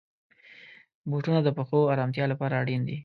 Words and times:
بوټونه 1.09 1.39
د 1.43 1.49
پښو 1.57 1.79
آرامتیا 1.93 2.25
لپاره 2.29 2.53
اړین 2.61 2.81
دي. 2.87 2.97